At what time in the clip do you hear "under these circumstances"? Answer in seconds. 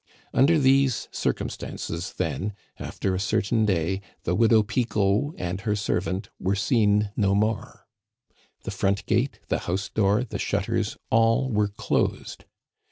0.33-2.13